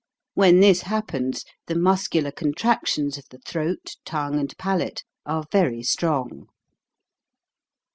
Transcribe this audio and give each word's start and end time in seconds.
When 0.33 0.61
this 0.61 0.81
happens 0.81 1.45
the 1.67 1.75
muscular 1.75 2.31
contractions 2.31 3.19
of 3.19 3.25
the 3.29 3.37
throat, 3.37 3.97
tongue, 4.03 4.39
and 4.39 4.57
palate 4.57 5.03
are 5.27 5.45
very 5.51 5.83
strong. 5.83 6.47